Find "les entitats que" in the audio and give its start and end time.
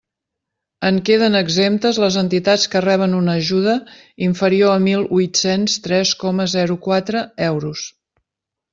2.05-2.81